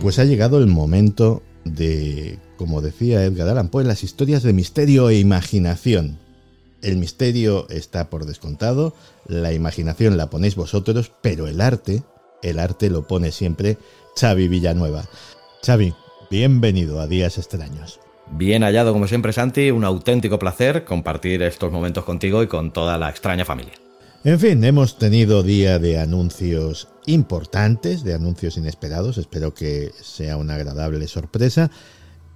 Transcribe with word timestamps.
Pues 0.00 0.20
ha 0.20 0.24
llegado 0.24 0.58
el 0.58 0.68
momento 0.68 1.42
de, 1.64 2.38
como 2.56 2.80
decía 2.80 3.24
Edgar 3.24 3.48
Allan 3.48 3.68
Poe, 3.68 3.82
las 3.82 4.04
historias 4.04 4.44
de 4.44 4.52
misterio 4.52 5.10
e 5.10 5.18
imaginación. 5.18 6.18
El 6.82 6.98
misterio 6.98 7.68
está 7.68 8.08
por 8.08 8.24
descontado, 8.24 8.94
la 9.26 9.52
imaginación 9.52 10.16
la 10.16 10.30
ponéis 10.30 10.54
vosotros, 10.54 11.10
pero 11.20 11.48
el 11.48 11.60
arte, 11.60 12.04
el 12.42 12.60
arte 12.60 12.90
lo 12.90 13.08
pone 13.08 13.32
siempre 13.32 13.76
Xavi 14.16 14.46
Villanueva. 14.46 15.04
Xavi, 15.66 15.92
bienvenido 16.30 17.00
a 17.00 17.08
Días 17.08 17.36
Extraños. 17.36 17.98
Bien 18.30 18.62
hallado 18.62 18.92
como 18.92 19.08
siempre 19.08 19.32
Santi, 19.32 19.72
un 19.72 19.84
auténtico 19.84 20.38
placer 20.38 20.84
compartir 20.84 21.42
estos 21.42 21.72
momentos 21.72 22.04
contigo 22.04 22.44
y 22.44 22.46
con 22.46 22.72
toda 22.72 22.98
la 22.98 23.10
extraña 23.10 23.44
familia. 23.44 23.74
En 24.24 24.40
fin, 24.40 24.64
hemos 24.64 24.98
tenido 24.98 25.42
día 25.42 25.78
de 25.78 25.98
anuncios 25.98 26.88
importantes, 27.06 28.02
de 28.02 28.14
anuncios 28.14 28.56
inesperados. 28.56 29.16
Espero 29.16 29.54
que 29.54 29.92
sea 30.00 30.36
una 30.36 30.56
agradable 30.56 31.06
sorpresa. 31.06 31.70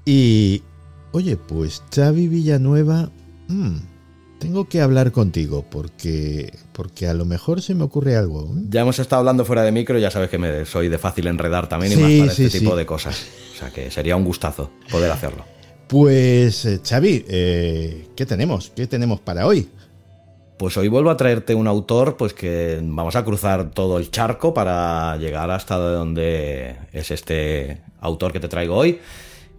Y, 0.05 0.63
oye, 1.11 1.37
pues 1.37 1.83
Xavi 1.93 2.29
Villanueva, 2.29 3.11
mm, 3.49 3.77
tengo 4.39 4.69
que 4.69 4.81
hablar 4.81 5.11
contigo 5.11 5.65
porque, 5.71 6.57
porque 6.73 7.09
a 7.09 7.15
lo 7.15 7.25
mejor 7.25 7.63
se 7.63 7.75
me 7.75 7.83
ocurre 7.83 8.17
algo. 8.17 8.55
Ya 8.71 8.83
hemos 8.83 8.99
estado 9.01 9.21
hablando 9.21 9.45
fuera 9.45 9.63
de 9.63 9.73
micro, 9.73 9.99
ya 9.99 10.11
sabes 10.11 10.31
que 10.31 10.39
me 10.39 10.65
soy 10.65 10.89
de 10.89 10.99
fácil 10.99 11.27
enredar 11.27 11.69
también 11.69 11.93
y 11.93 11.97
más 11.97 12.13
para 12.13 12.45
este 12.45 12.61
tipo 12.61 12.77
de 12.77 12.87
cosas. 12.87 13.27
O 13.55 13.59
sea 13.59 13.71
que 13.71 13.91
sería 13.91 14.17
un 14.17 14.25
gustazo 14.25 14.71
poder 14.91 15.11
hacerlo. 15.11 15.45
Pues, 15.89 16.65
eh, 16.65 16.81
Xavi, 16.83 17.25
eh, 17.29 18.09
¿qué 18.17 18.25
tenemos? 18.25 18.73
¿Qué 18.75 18.87
tenemos 18.87 19.21
para 19.21 19.47
hoy? 19.47 19.69
Pues 20.57 20.77
hoy 20.77 20.89
vuelvo 20.89 21.11
a 21.11 21.17
traerte 21.17 21.55
un 21.55 21.67
autor, 21.67 22.17
pues 22.17 22.35
que 22.35 22.79
vamos 22.83 23.17
a 23.17 23.25
cruzar 23.25 23.71
todo 23.71 23.99
el 23.99 24.11
charco 24.11 24.55
para 24.55 25.17
llegar 25.17 25.51
hasta 25.51 25.77
donde 25.77 26.77
es 26.93 27.11
este 27.11 27.83
autor 28.01 28.33
que 28.33 28.41
te 28.41 28.49
traigo 28.49 28.77
hoy, 28.77 29.01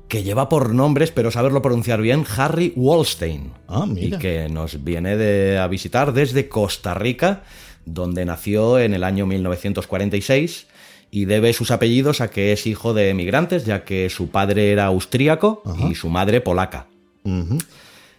que 0.07 0.23
lleva 0.23 0.47
por 0.47 0.73
nombre, 0.73 1.05
espero 1.05 1.31
saberlo 1.31 1.61
pronunciar 1.61 2.01
bien, 2.01 2.25
Harry 2.37 2.71
Wallstein. 2.75 3.51
Ah, 3.67 3.85
mira. 3.87 4.17
Y 4.17 4.19
que 4.19 4.47
nos 4.49 4.83
viene 4.83 5.17
de, 5.17 5.57
a 5.57 5.67
visitar 5.67 6.13
desde 6.13 6.47
Costa 6.47 6.93
Rica, 6.93 7.43
donde 7.85 8.23
nació 8.23 8.79
en 8.79 8.93
el 8.93 9.03
año 9.03 9.25
1946 9.25 10.67
y 11.11 11.25
debe 11.25 11.53
sus 11.53 11.71
apellidos 11.71 12.21
a 12.21 12.29
que 12.29 12.53
es 12.53 12.65
hijo 12.65 12.93
de 12.93 13.09
emigrantes, 13.09 13.65
ya 13.65 13.83
que 13.83 14.09
su 14.09 14.29
padre 14.29 14.71
era 14.71 14.85
austríaco 14.85 15.61
y 15.89 15.95
su 15.95 16.09
madre 16.09 16.41
polaca. 16.41 16.87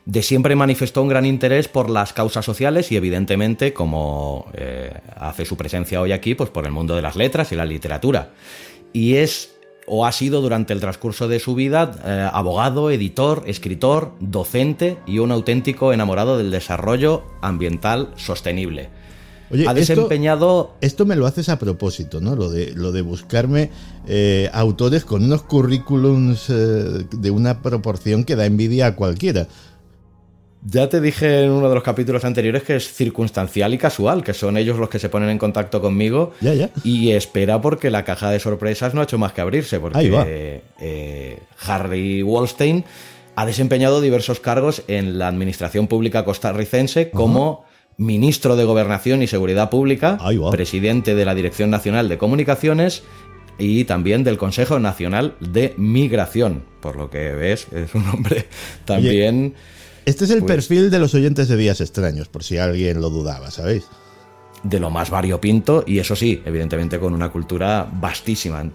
De 0.07 0.23
siempre 0.23 0.55
manifestó 0.55 1.03
un 1.03 1.09
gran 1.09 1.25
interés 1.25 1.69
por 1.69 1.89
las 1.89 2.13
causas 2.13 2.45
sociales 2.45 2.93
y 2.93 2.97
evidentemente, 2.97 3.73
como 3.73 4.51
eh, 4.53 4.93
hace 5.17 5.47
su 5.47 5.57
presencia 5.57 6.01
hoy 6.01 6.13
aquí, 6.13 6.35
pues 6.35 6.51
por 6.51 6.67
el 6.67 6.73
mundo 6.73 6.95
de 6.95 7.03
las 7.03 7.17
letras 7.17 7.53
y 7.53 7.57
la 7.57 7.65
literatura. 7.65 8.33
Y 8.93 9.15
es 9.15 9.55
o 9.87 10.07
ha 10.07 10.13
sido 10.13 10.41
durante 10.41 10.73
el 10.73 10.81
transcurso 10.81 11.29
de 11.29 11.41
su 11.41 11.55
vida 11.55 11.93
eh, 12.05 12.29
abogado, 12.33 12.91
editor, 12.91 13.45
escritor, 13.47 14.13
docente 14.21 14.99
y 15.07 15.19
un 15.19 15.31
auténtico 15.31 15.93
enamorado 15.93 16.39
del 16.39 16.51
desarrollo 16.51 17.25
ambiental 17.43 18.13
sostenible. 18.17 18.91
Oye, 19.51 19.69
ha 19.69 19.75
desempeñado 19.75 20.75
Esto, 20.75 20.87
esto 20.87 21.07
me 21.07 21.17
lo 21.17 21.27
haces 21.27 21.49
a 21.51 21.59
propósito, 21.59 22.21
¿no? 22.21 22.35
Lo 22.35 22.51
de, 22.51 22.73
lo 22.75 22.93
de 22.93 23.03
buscarme 23.03 23.71
eh, 24.07 24.49
autores 24.53 25.05
con 25.05 25.23
unos 25.23 25.43
currículums 25.43 26.49
eh, 26.49 27.07
de 27.11 27.31
una 27.31 27.61
proporción 27.61 28.25
que 28.25 28.37
da 28.37 28.47
envidia 28.47 28.87
a 28.87 28.97
cualquiera. 28.97 29.47
Ya 30.67 30.89
te 30.89 31.03
dije 31.03 31.45
en 31.45 31.51
uno 31.51 31.69
de 31.69 31.75
los 31.75 31.85
capítulos 31.85 32.25
anteriores 32.25 32.63
que 32.63 32.77
es 32.77 32.91
circunstancial 32.91 33.75
y 33.75 33.79
casual, 33.79 34.25
que 34.25 34.33
son 34.33 34.57
ellos 34.57 34.79
los 34.79 34.89
que 34.89 34.99
se 34.99 35.11
ponen 35.11 35.29
en 35.29 35.37
contacto 35.37 35.83
conmigo. 35.83 36.33
Ya, 36.41 36.55
ya. 36.55 36.71
Y 36.85 37.11
espera 37.13 37.61
porque 37.61 37.91
la 37.91 38.05
caja 38.05 38.31
de 38.31 38.41
sorpresas 38.41 38.95
no 38.95 39.03
ha 39.03 39.05
hecho 39.05 39.19
más 39.19 39.35
que 39.35 39.43
abrirse, 39.43 39.79
porque 39.79 39.99
Ahí 39.99 40.09
va. 40.09 40.25
eh, 40.27 41.39
Harry 41.67 42.23
Wallstein 42.23 42.85
ha 43.37 43.45
desempeñado 43.45 44.01
diversos 44.01 44.41
cargos 44.41 44.83
en 44.89 45.19
la 45.19 45.29
administración 45.29 45.87
pública 45.87 46.25
costarricense 46.25 47.11
como 47.11 47.67
ministro 47.99 48.57
de 48.57 48.65
Gobernación 48.65 49.23
y 49.23 49.27
Seguridad 49.27 49.69
Pública, 49.69 50.19
presidente 50.51 51.15
de 51.15 51.25
la 51.27 51.35
Dirección 51.35 51.69
Nacional 51.69 52.09
de 52.09 52.17
Comunicaciones 52.17 53.03
y 53.59 53.85
también 53.85 54.25
del 54.25 54.39
Consejo 54.39 54.79
Nacional 54.79 55.35
de 55.41 55.75
Migración. 55.77 56.65
Por 56.81 56.97
lo 56.97 57.11
que 57.11 57.33
ves, 57.33 57.69
es 57.73 57.95
un 57.95 58.09
hombre 58.09 58.47
también... 58.87 59.55
Este 60.07 60.25
es 60.25 60.31
el 60.31 60.41
Pues- 60.41 60.53
perfil 60.53 60.91
de 60.91 60.99
los 60.99 61.15
oyentes 61.15 61.49
de 61.49 61.57
Días 61.57 61.81
Extraños, 61.81 62.29
por 62.29 62.45
si 62.45 62.59
alguien 62.59 63.01
lo 63.01 63.11
dudaba, 63.11 63.51
¿sabéis? 63.51 63.85
de 64.63 64.81
lo 64.81 64.89
más 64.89 65.11
variopinto 65.11 65.85
y 65.87 65.99
eso 65.99 66.17
sí, 66.17 66.43
evidentemente 66.47 66.99
con 66.99 67.13
una 67.13 67.31
cultura 67.31 67.87
vastísima. 68.01 68.71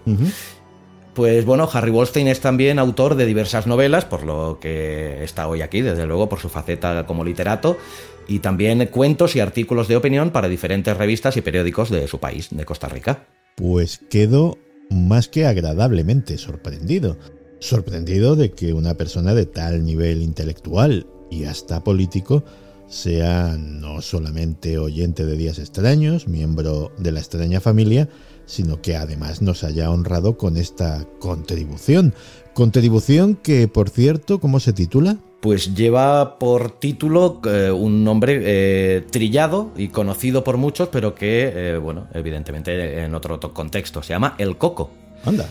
Pues 1.14 1.44
bueno, 1.44 1.68
Harry 1.72 1.90
Wallstein 1.90 2.28
es 2.28 2.38
también 2.40 2.78
autor 2.78 3.16
de 3.16 3.26
diversas 3.26 3.66
novelas, 3.66 4.04
por 4.04 4.22
lo 4.22 4.58
que 4.60 5.24
está 5.24 5.48
hoy 5.48 5.62
aquí, 5.62 5.80
desde 5.80 6.06
luego, 6.06 6.28
por 6.28 6.38
su 6.38 6.48
faceta 6.48 7.04
como 7.06 7.24
literato, 7.24 7.76
y 8.28 8.38
también 8.38 8.86
cuentos 8.86 9.34
y 9.34 9.40
artículos 9.40 9.88
de 9.88 9.96
opinión 9.96 10.30
para 10.30 10.48
diferentes 10.48 10.96
revistas 10.96 11.36
y 11.36 11.40
periódicos 11.40 11.90
de 11.90 12.06
su 12.06 12.20
país, 12.20 12.48
de 12.52 12.64
Costa 12.64 12.88
Rica. 12.88 13.26
Pues 13.56 14.00
quedo 14.08 14.56
más 14.90 15.26
que 15.28 15.46
agradablemente 15.46 16.38
sorprendido. 16.38 17.18
Sorprendido 17.58 18.36
de 18.36 18.52
que 18.52 18.72
una 18.72 18.94
persona 18.94 19.34
de 19.34 19.46
tal 19.46 19.84
nivel 19.84 20.22
intelectual 20.22 21.06
y 21.30 21.44
hasta 21.44 21.82
político 21.84 22.42
sea 22.88 23.56
no 23.56 24.02
solamente 24.02 24.76
oyente 24.78 25.24
de 25.24 25.36
Días 25.36 25.58
Extraños, 25.58 26.26
miembro 26.26 26.90
de 26.98 27.12
la 27.12 27.20
extraña 27.20 27.60
familia, 27.60 28.08
sino 28.46 28.82
que 28.82 28.96
además 28.96 29.42
nos 29.42 29.62
haya 29.62 29.90
honrado 29.90 30.36
con 30.36 30.56
esta 30.56 31.06
contribución. 31.20 32.14
Contribución 32.52 33.36
que, 33.36 33.68
por 33.68 33.90
cierto, 33.90 34.40
¿cómo 34.40 34.58
se 34.58 34.72
titula? 34.72 35.18
Pues 35.40 35.74
lleva 35.74 36.38
por 36.38 36.72
título 36.80 37.40
eh, 37.46 37.70
un 37.70 38.02
nombre 38.04 38.40
eh, 38.42 39.06
trillado 39.10 39.70
y 39.76 39.88
conocido 39.88 40.42
por 40.42 40.56
muchos, 40.56 40.88
pero 40.88 41.14
que, 41.14 41.52
eh, 41.54 41.78
bueno, 41.78 42.08
evidentemente 42.12 43.04
en 43.04 43.14
otro 43.14 43.38
to- 43.38 43.54
contexto, 43.54 44.02
se 44.02 44.12
llama 44.14 44.34
El 44.36 44.58
Coco. 44.58 44.90
Anda. 45.24 45.48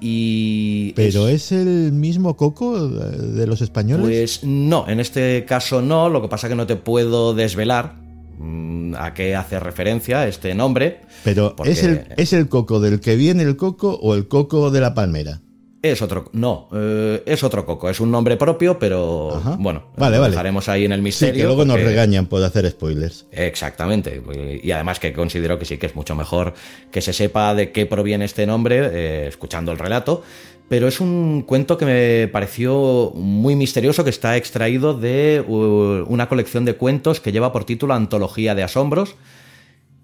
Y 0.00 0.92
¿Pero 0.92 1.28
es 1.28 1.52
el 1.52 1.92
mismo 1.92 2.36
coco 2.36 2.88
de 2.88 3.38
de 3.38 3.46
los 3.46 3.60
españoles? 3.60 4.06
Pues 4.06 4.44
no, 4.44 4.88
en 4.88 5.00
este 5.00 5.44
caso 5.44 5.80
no, 5.80 6.08
lo 6.08 6.20
que 6.20 6.28
pasa 6.28 6.48
que 6.48 6.54
no 6.54 6.66
te 6.66 6.76
puedo 6.76 7.34
desvelar 7.34 7.96
mm, 8.38 8.94
a 8.96 9.14
qué 9.14 9.36
hace 9.36 9.60
referencia 9.60 10.26
este 10.26 10.54
nombre. 10.54 11.00
Pero 11.24 11.54
¿es, 11.64 11.82
el, 11.82 12.06
¿es 12.16 12.32
el 12.32 12.48
coco 12.48 12.80
del 12.80 13.00
que 13.00 13.16
viene 13.16 13.42
el 13.42 13.56
coco 13.56 13.94
o 13.94 14.14
el 14.14 14.28
coco 14.28 14.70
de 14.70 14.80
la 14.80 14.94
palmera? 14.94 15.40
Es 15.80 16.02
otro, 16.02 16.28
no, 16.32 16.68
eh, 16.74 17.22
es 17.24 17.44
otro 17.44 17.64
coco, 17.64 17.88
es 17.88 18.00
un 18.00 18.10
nombre 18.10 18.36
propio, 18.36 18.80
pero 18.80 19.36
Ajá. 19.36 19.56
bueno, 19.60 19.84
Vale, 19.96 20.16
lo 20.16 20.22
vale. 20.22 20.32
dejaremos 20.32 20.68
ahí 20.68 20.84
en 20.84 20.90
el 20.92 20.98
Sí, 20.98 21.04
misterio. 21.04 21.34
que 21.34 21.44
luego 21.44 21.64
nos 21.64 21.80
regañan 21.80 22.26
por 22.26 22.42
hacer 22.42 22.68
spoilers. 22.68 23.26
Exactamente, 23.30 24.20
y 24.60 24.70
además 24.72 24.98
que 24.98 25.12
considero 25.12 25.56
que 25.56 25.64
sí 25.64 25.78
que 25.78 25.86
es 25.86 25.94
mucho 25.94 26.16
mejor 26.16 26.54
que 26.90 27.00
se 27.00 27.12
sepa 27.12 27.54
de 27.54 27.70
qué 27.70 27.86
proviene 27.86 28.24
este 28.24 28.44
nombre 28.44 28.80
eh, 28.92 29.26
escuchando 29.28 29.70
el 29.70 29.78
relato, 29.78 30.22
pero 30.68 30.88
es 30.88 30.98
un 31.00 31.42
cuento 31.46 31.78
que 31.78 31.84
me 31.86 32.28
pareció 32.28 33.12
muy 33.14 33.54
misterioso 33.54 34.02
que 34.02 34.10
está 34.10 34.36
extraído 34.36 34.94
de 34.94 35.42
una 35.48 36.28
colección 36.28 36.64
de 36.64 36.74
cuentos 36.74 37.20
que 37.20 37.30
lleva 37.30 37.52
por 37.52 37.64
título 37.64 37.94
Antología 37.94 38.56
de 38.56 38.64
Asombros, 38.64 39.14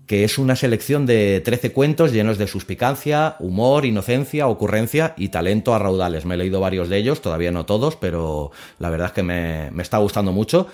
que 0.07 0.25
es 0.25 0.39
una 0.39 0.57
selección 0.57 1.07
de 1.07 1.41
13 1.45 1.73
cuentos 1.73 2.13
llenos 2.13 2.39
de 2.39 2.47
suspicacia, 2.47 3.37
humor, 3.39 3.87
inocencia, 3.87 4.49
ocurrencia 4.49 5.15
y 5.17 5.29
talento 5.29 5.75
a 5.75 5.79
raudales. 5.79 6.25
Me 6.25 6.35
he 6.35 6.39
leído 6.39 6.61
varios 6.61 6.89
de 6.89 6.99
ellos, 6.99 7.23
todavía 7.23 7.51
no 7.51 7.67
todos, 7.67 7.97
pero 7.97 8.51
la 8.79 8.91
verdad 8.91 9.09
es 9.09 9.13
que 9.13 9.23
me, 9.23 9.71
me 9.71 9.83
está 9.83 9.99
gustando 9.99 10.33
mucho. 10.33 10.69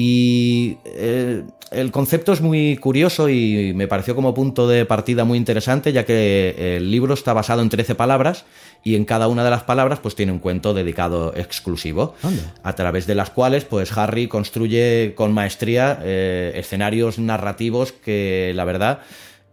Y 0.00 0.78
eh, 0.84 1.42
el 1.72 1.90
concepto 1.90 2.32
es 2.32 2.40
muy 2.40 2.76
curioso 2.76 3.28
y 3.28 3.72
me 3.74 3.88
pareció 3.88 4.14
como 4.14 4.32
punto 4.32 4.68
de 4.68 4.84
partida 4.84 5.24
muy 5.24 5.36
interesante, 5.36 5.92
ya 5.92 6.04
que 6.04 6.76
el 6.76 6.88
libro 6.88 7.14
está 7.14 7.32
basado 7.32 7.62
en 7.62 7.68
13 7.68 7.96
palabras 7.96 8.44
y 8.84 8.94
en 8.94 9.04
cada 9.04 9.26
una 9.26 9.42
de 9.42 9.50
las 9.50 9.64
palabras 9.64 9.98
pues 9.98 10.14
tiene 10.14 10.30
un 10.30 10.38
cuento 10.38 10.72
dedicado 10.72 11.34
exclusivo, 11.34 12.14
a 12.62 12.74
través 12.76 13.08
de 13.08 13.16
las 13.16 13.30
cuales 13.30 13.64
pues 13.64 13.90
Harry 13.98 14.28
construye 14.28 15.14
con 15.16 15.32
maestría 15.32 15.98
eh, 16.04 16.52
escenarios 16.54 17.18
narrativos 17.18 17.90
que 17.90 18.52
la 18.54 18.64
verdad 18.64 19.00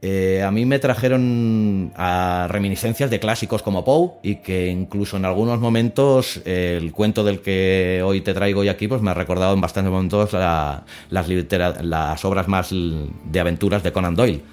eh, 0.07 0.43
a 0.43 0.51
mí 0.51 0.65
me 0.65 0.77
trajeron 0.77 1.91
reminiscencias 2.47 3.09
de 3.09 3.19
clásicos 3.19 3.63
como 3.63 3.83
Poe 3.83 4.11
y 4.21 4.35
que 4.35 4.67
incluso 4.67 5.17
en 5.17 5.25
algunos 5.25 5.59
momentos 5.59 6.41
el 6.45 6.91
cuento 6.91 7.23
del 7.23 7.39
que 7.41 8.01
hoy 8.05 8.21
te 8.21 8.35
traigo 8.35 8.63
y 8.63 8.69
aquí 8.69 8.87
pues 8.87 9.01
me 9.01 9.09
ha 9.09 9.15
recordado 9.15 9.55
en 9.55 9.61
bastantes 9.61 9.91
momentos 9.91 10.33
las, 10.33 10.83
las 11.09 12.25
obras 12.25 12.47
más 12.47 12.69
de 12.71 13.39
aventuras 13.39 13.81
de 13.81 13.91
Conan 13.91 14.15
Doyle 14.15 14.43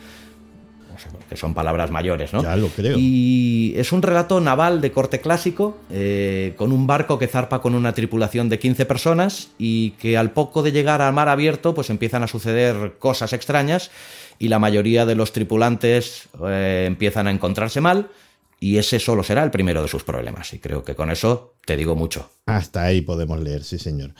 que 1.28 1.36
son 1.36 1.54
palabras 1.54 1.90
mayores, 1.90 2.32
¿no? 2.32 2.42
Ya 2.42 2.56
lo 2.56 2.68
creo. 2.68 2.96
Y 2.98 3.74
es 3.76 3.92
un 3.92 4.02
relato 4.02 4.40
naval 4.40 4.80
de 4.80 4.92
corte 4.92 5.20
clásico, 5.20 5.78
eh, 5.90 6.54
con 6.56 6.72
un 6.72 6.86
barco 6.86 7.18
que 7.18 7.26
zarpa 7.26 7.60
con 7.60 7.74
una 7.74 7.92
tripulación 7.92 8.48
de 8.48 8.58
15 8.58 8.86
personas 8.86 9.48
y 9.58 9.92
que 9.92 10.16
al 10.16 10.32
poco 10.32 10.62
de 10.62 10.72
llegar 10.72 11.02
al 11.02 11.12
mar 11.12 11.28
abierto, 11.28 11.74
pues 11.74 11.90
empiezan 11.90 12.22
a 12.22 12.28
suceder 12.28 12.94
cosas 12.98 13.32
extrañas 13.32 13.90
y 14.38 14.48
la 14.48 14.58
mayoría 14.58 15.06
de 15.06 15.14
los 15.14 15.32
tripulantes 15.32 16.28
eh, 16.44 16.84
empiezan 16.86 17.26
a 17.26 17.30
encontrarse 17.30 17.80
mal. 17.80 18.10
Y 18.58 18.78
ese 18.78 19.00
solo 19.00 19.24
será 19.24 19.42
el 19.42 19.50
primero 19.50 19.82
de 19.82 19.88
sus 19.88 20.04
problemas. 20.04 20.52
Y 20.52 20.60
creo 20.60 20.84
que 20.84 20.94
con 20.94 21.10
eso 21.10 21.54
te 21.66 21.76
digo 21.76 21.96
mucho. 21.96 22.30
Hasta 22.46 22.84
ahí 22.84 23.00
podemos 23.00 23.40
leer, 23.40 23.64
sí, 23.64 23.76
señor. 23.76 24.14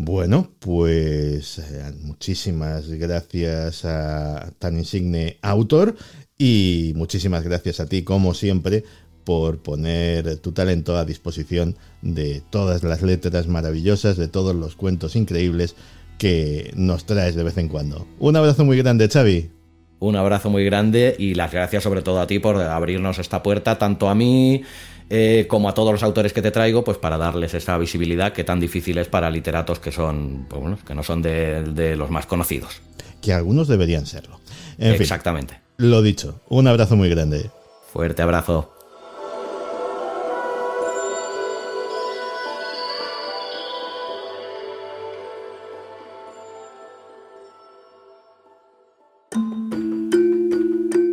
Bueno, 0.00 0.52
pues 0.60 1.58
eh, 1.58 1.92
muchísimas 2.02 2.88
gracias 2.88 3.84
a 3.84 4.52
tan 4.60 4.78
insigne 4.78 5.38
autor 5.42 5.96
y 6.38 6.92
muchísimas 6.94 7.42
gracias 7.42 7.80
a 7.80 7.86
ti, 7.86 8.04
como 8.04 8.32
siempre, 8.32 8.84
por 9.24 9.58
poner 9.58 10.36
tu 10.36 10.52
talento 10.52 10.96
a 10.96 11.04
disposición 11.04 11.76
de 12.00 12.40
todas 12.48 12.84
las 12.84 13.02
letras 13.02 13.48
maravillosas, 13.48 14.16
de 14.16 14.28
todos 14.28 14.54
los 14.54 14.76
cuentos 14.76 15.16
increíbles 15.16 15.74
que 16.16 16.70
nos 16.76 17.04
traes 17.04 17.34
de 17.34 17.42
vez 17.42 17.58
en 17.58 17.66
cuando. 17.66 18.06
Un 18.20 18.36
abrazo 18.36 18.64
muy 18.64 18.78
grande, 18.78 19.08
Xavi. 19.08 19.50
Un 19.98 20.14
abrazo 20.14 20.48
muy 20.48 20.64
grande 20.64 21.16
y 21.18 21.34
las 21.34 21.50
gracias 21.50 21.82
sobre 21.82 22.02
todo 22.02 22.20
a 22.20 22.28
ti 22.28 22.38
por 22.38 22.54
abrirnos 22.62 23.18
esta 23.18 23.42
puerta, 23.42 23.78
tanto 23.78 24.08
a 24.08 24.14
mí 24.14 24.62
eh, 25.10 25.46
como 25.48 25.68
a 25.68 25.74
todos 25.74 25.92
los 25.92 26.02
autores 26.02 26.32
que 26.32 26.42
te 26.42 26.50
traigo, 26.50 26.84
pues 26.84 26.98
para 26.98 27.16
darles 27.16 27.54
esa 27.54 27.78
visibilidad 27.78 28.32
que 28.32 28.44
tan 28.44 28.60
difícil 28.60 28.98
es 28.98 29.08
para 29.08 29.30
literatos 29.30 29.78
que 29.78 29.90
son, 29.90 30.46
pues 30.48 30.82
que 30.84 30.94
no 30.94 31.02
son 31.02 31.22
de, 31.22 31.94
los 31.96 32.10
más 32.10 32.26
conocidos. 32.26 32.82
Que 33.22 33.32
algunos 33.32 33.68
deberían 33.68 34.06
serlo. 34.06 34.40
Exactamente. 34.78 35.60
lo 35.78 36.02
dicho, 36.02 36.40
un 36.48 36.68
abrazo 36.68 36.94
muy 36.96 37.08
grande. 37.08 37.50
Fuerte 37.92 38.22
abrazo. 38.22 38.74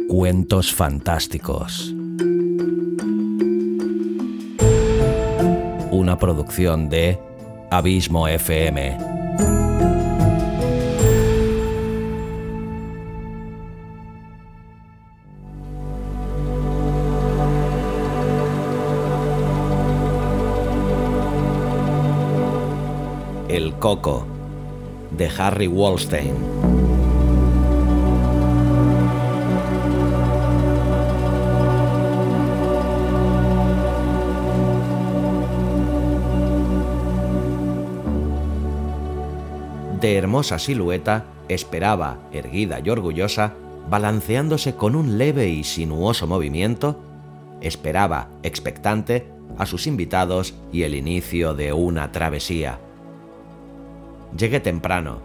Cuentos 0.08 0.74
fantásticos. 0.74 1.94
Una 6.06 6.20
producción 6.20 6.88
de 6.88 7.20
Abismo 7.72 8.28
FM. 8.28 8.96
El 23.50 23.74
Coco 23.80 24.28
de 25.10 25.28
Harry 25.40 25.66
Wallstein. 25.66 26.65
De 40.06 40.18
hermosa 40.18 40.60
silueta, 40.60 41.26
esperaba, 41.50 42.20
erguida 42.32 42.80
y 42.80 42.92
orgullosa, 42.92 43.56
balanceándose 43.90 44.76
con 44.76 44.96
un 44.96 45.18
leve 45.18 45.50
y 45.50 45.64
sinuoso 45.64 46.28
movimiento, 46.28 47.02
esperaba, 47.60 48.28
expectante, 48.44 49.26
a 49.58 49.66
sus 49.66 49.88
invitados 49.88 50.54
y 50.72 50.84
el 50.84 50.94
inicio 50.94 51.56
de 51.56 51.74
una 51.74 52.12
travesía. 52.12 52.78
Llegué 54.38 54.60
temprano. 54.60 55.22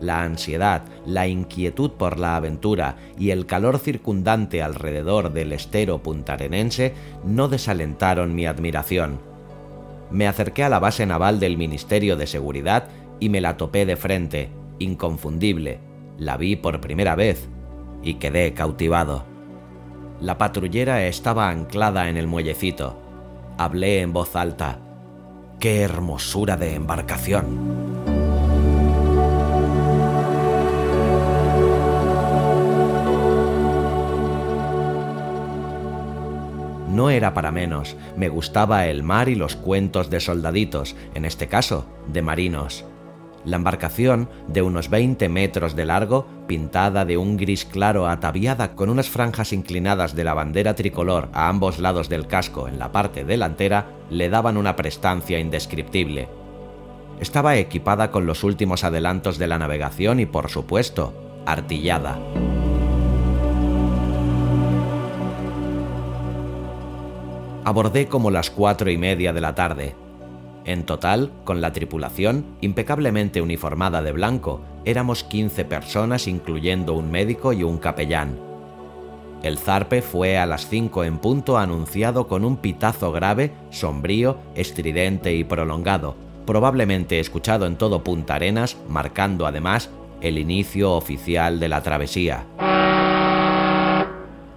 La 0.00 0.24
ansiedad, 0.24 0.82
la 1.06 1.28
inquietud 1.28 1.92
por 1.92 2.18
la 2.18 2.34
aventura 2.34 2.96
y 3.16 3.30
el 3.30 3.46
calor 3.46 3.78
circundante 3.78 4.62
alrededor 4.62 5.32
del 5.32 5.52
estero 5.52 6.02
puntarenense 6.02 6.92
no 7.24 7.46
desalentaron 7.46 8.34
mi 8.34 8.46
admiración. 8.46 9.20
Me 10.10 10.26
acerqué 10.26 10.64
a 10.64 10.68
la 10.68 10.80
base 10.80 11.06
naval 11.06 11.38
del 11.38 11.56
Ministerio 11.56 12.16
de 12.16 12.26
Seguridad 12.26 12.88
y 13.20 13.28
me 13.28 13.40
la 13.40 13.56
topé 13.56 13.86
de 13.86 13.96
frente, 13.96 14.50
inconfundible. 14.78 15.80
La 16.18 16.36
vi 16.36 16.56
por 16.56 16.80
primera 16.80 17.14
vez 17.14 17.48
y 18.02 18.14
quedé 18.14 18.52
cautivado. 18.52 19.24
La 20.20 20.38
patrullera 20.38 21.06
estaba 21.06 21.48
anclada 21.48 22.08
en 22.08 22.16
el 22.16 22.26
muellecito. 22.26 23.00
Hablé 23.58 24.00
en 24.00 24.12
voz 24.12 24.36
alta. 24.36 24.78
¡Qué 25.58 25.82
hermosura 25.82 26.56
de 26.56 26.74
embarcación! 26.74 27.94
No 36.94 37.10
era 37.10 37.34
para 37.34 37.50
menos, 37.50 37.96
me 38.16 38.28
gustaba 38.28 38.86
el 38.86 39.02
mar 39.02 39.28
y 39.28 39.34
los 39.34 39.56
cuentos 39.56 40.10
de 40.10 40.20
soldaditos, 40.20 40.94
en 41.14 41.24
este 41.24 41.48
caso, 41.48 41.86
de 42.06 42.22
marinos. 42.22 42.84
La 43.44 43.56
embarcación, 43.56 44.28
de 44.48 44.62
unos 44.62 44.88
20 44.88 45.28
metros 45.28 45.76
de 45.76 45.84
largo, 45.84 46.26
pintada 46.46 47.04
de 47.04 47.18
un 47.18 47.36
gris 47.36 47.64
claro 47.64 48.08
ataviada 48.08 48.74
con 48.74 48.88
unas 48.88 49.10
franjas 49.10 49.52
inclinadas 49.52 50.14
de 50.14 50.24
la 50.24 50.34
bandera 50.34 50.74
tricolor 50.74 51.28
a 51.32 51.48
ambos 51.48 51.78
lados 51.78 52.08
del 52.08 52.26
casco 52.26 52.68
en 52.68 52.78
la 52.78 52.90
parte 52.92 53.24
delantera, 53.24 53.86
le 54.08 54.30
daban 54.30 54.56
una 54.56 54.76
prestancia 54.76 55.38
indescriptible. 55.38 56.28
Estaba 57.20 57.56
equipada 57.56 58.10
con 58.10 58.26
los 58.26 58.44
últimos 58.44 58.82
adelantos 58.82 59.38
de 59.38 59.46
la 59.46 59.58
navegación 59.58 60.20
y, 60.20 60.26
por 60.26 60.50
supuesto, 60.50 61.12
artillada. 61.46 62.18
Abordé 67.64 68.08
como 68.08 68.30
las 68.30 68.50
cuatro 68.50 68.90
y 68.90 68.98
media 68.98 69.32
de 69.32 69.40
la 69.40 69.54
tarde, 69.54 69.94
en 70.64 70.84
total, 70.84 71.30
con 71.44 71.60
la 71.60 71.72
tripulación, 71.72 72.44
impecablemente 72.60 73.42
uniformada 73.42 74.02
de 74.02 74.12
blanco, 74.12 74.60
éramos 74.84 75.24
15 75.24 75.64
personas 75.64 76.26
incluyendo 76.26 76.94
un 76.94 77.10
médico 77.10 77.52
y 77.52 77.62
un 77.62 77.78
capellán. 77.78 78.38
El 79.42 79.58
zarpe 79.58 80.00
fue 80.00 80.38
a 80.38 80.46
las 80.46 80.68
5 80.68 81.04
en 81.04 81.18
punto 81.18 81.58
anunciado 81.58 82.26
con 82.28 82.46
un 82.46 82.56
pitazo 82.56 83.12
grave, 83.12 83.52
sombrío, 83.70 84.38
estridente 84.54 85.34
y 85.34 85.44
prolongado, 85.44 86.16
probablemente 86.46 87.20
escuchado 87.20 87.66
en 87.66 87.76
todo 87.76 88.02
Punta 88.02 88.36
Arenas, 88.36 88.78
marcando 88.88 89.46
además 89.46 89.90
el 90.22 90.38
inicio 90.38 90.92
oficial 90.92 91.60
de 91.60 91.68
la 91.68 91.82
travesía. 91.82 92.46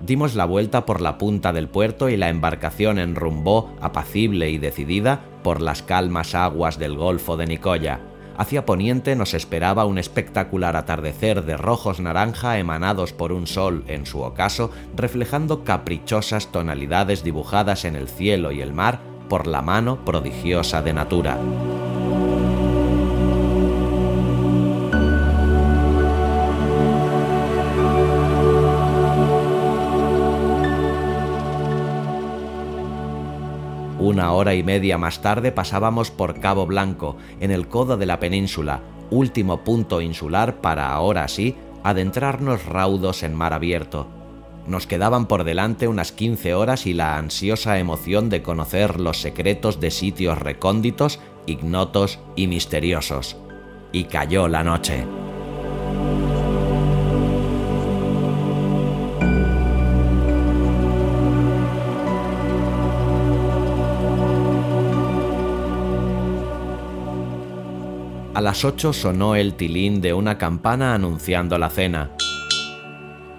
Dimos 0.07 0.35
la 0.35 0.45
vuelta 0.45 0.85
por 0.85 1.01
la 1.01 1.17
punta 1.17 1.51
del 1.51 1.67
puerto 1.67 2.07
y 2.07 2.15
la 2.15 2.29
embarcación 2.29 2.97
enrumbó, 2.97 3.75
apacible 3.81 4.49
y 4.49 4.57
decidida, 4.57 5.19
por 5.43 5.61
las 5.61 5.83
calmas 5.83 6.33
aguas 6.33 6.79
del 6.79 6.95
Golfo 6.95 7.35
de 7.35 7.45
Nicoya. 7.45 7.99
Hacia 8.37 8.65
poniente 8.65 9.17
nos 9.17 9.33
esperaba 9.33 9.83
un 9.83 9.97
espectacular 9.97 10.77
atardecer 10.77 11.43
de 11.43 11.57
rojos 11.57 11.99
naranja 11.99 12.57
emanados 12.57 13.11
por 13.11 13.33
un 13.33 13.47
sol, 13.47 13.83
en 13.87 14.05
su 14.05 14.21
ocaso, 14.21 14.71
reflejando 14.95 15.65
caprichosas 15.65 16.53
tonalidades 16.53 17.21
dibujadas 17.25 17.83
en 17.83 17.97
el 17.97 18.07
cielo 18.07 18.53
y 18.53 18.61
el 18.61 18.71
mar 18.71 19.01
por 19.27 19.45
la 19.45 19.61
mano 19.61 20.05
prodigiosa 20.05 20.81
de 20.81 20.93
Natura. 20.93 21.37
Una 34.07 34.31
hora 34.31 34.55
y 34.55 34.63
media 34.63 34.97
más 34.97 35.21
tarde 35.21 35.51
pasábamos 35.51 36.11
por 36.11 36.39
Cabo 36.39 36.65
Blanco, 36.65 37.17
en 37.41 37.51
el 37.51 37.67
codo 37.67 37.97
de 37.97 38.05
la 38.05 38.21
península, 38.21 38.79
último 39.09 39.65
punto 39.65 39.99
insular 39.99 40.61
para 40.61 40.93
ahora 40.93 41.27
sí 41.27 41.57
adentrarnos 41.83 42.65
raudos 42.67 43.21
en 43.23 43.35
mar 43.35 43.51
abierto. 43.51 44.07
Nos 44.65 44.87
quedaban 44.87 45.25
por 45.25 45.43
delante 45.43 45.89
unas 45.89 46.13
15 46.13 46.53
horas 46.53 46.85
y 46.85 46.93
la 46.93 47.17
ansiosa 47.17 47.79
emoción 47.79 48.29
de 48.29 48.41
conocer 48.41 48.97
los 48.97 49.19
secretos 49.19 49.81
de 49.81 49.91
sitios 49.91 50.39
recónditos, 50.39 51.19
ignotos 51.45 52.19
y 52.37 52.47
misteriosos. 52.47 53.35
Y 53.91 54.05
cayó 54.05 54.47
la 54.47 54.63
noche. 54.63 55.03
A 68.37 68.41
las 68.41 68.63
8 68.63 68.93
sonó 68.93 69.33
el 69.33 69.55
tilín 69.55 69.99
de 69.99 70.13
una 70.13 70.37
campana 70.37 70.93
anunciando 70.93 71.57
la 71.57 71.71
cena. 71.71 72.11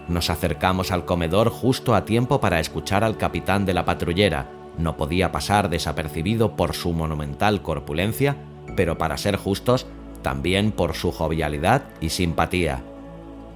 Nos 0.09 0.29
acercamos 0.29 0.91
al 0.91 1.05
comedor 1.05 1.51
justo 1.51 1.95
a 1.95 2.05
tiempo 2.05 2.41
para 2.41 2.59
escuchar 2.59 3.05
al 3.05 3.17
capitán 3.17 3.65
de 3.65 3.75
la 3.75 3.85
patrullera. 3.85 4.51
No 4.77 4.97
podía 4.97 5.31
pasar 5.31 5.71
desapercibido 5.71 6.57
por 6.57 6.75
su 6.75 6.93
monumental 6.93 7.63
corpulencia, 7.63 8.39
pero 8.75 8.99
para 8.99 9.17
ser 9.19 9.37
justos, 9.37 9.87
también 10.23 10.73
por 10.73 10.95
su 10.95 11.13
jovialidad 11.13 11.85
y 12.01 12.09
simpatía. 12.09 12.83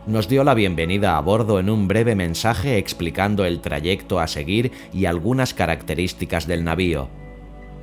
Nos 0.06 0.28
dio 0.28 0.44
la 0.44 0.54
bienvenida 0.54 1.16
a 1.16 1.20
bordo 1.22 1.58
en 1.58 1.70
un 1.70 1.88
breve 1.88 2.14
mensaje 2.14 2.78
explicando 2.78 3.44
el 3.44 3.60
trayecto 3.60 4.20
a 4.20 4.28
seguir 4.28 4.70
y 4.92 5.06
algunas 5.06 5.54
características 5.54 6.46
del 6.46 6.62
navío. 6.62 7.08